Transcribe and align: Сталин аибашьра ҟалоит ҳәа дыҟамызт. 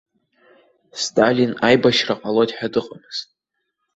Сталин 1.01 1.51
аибашьра 1.67 2.15
ҟалоит 2.21 2.51
ҳәа 2.57 2.67
дыҟамызт. 2.73 3.27